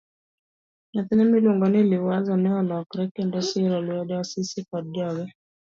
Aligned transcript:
Nyathine 0.93 1.23
miluongo 1.31 1.65
ni 1.69 1.81
Liwazo 1.89 2.33
ne 2.37 2.49
olokre 2.59 3.03
kendo 3.15 3.37
siro 3.47 3.77
lwedo 3.85 4.13
Asisi 4.21 4.59
koda 4.69 4.89
joge. 4.95 5.25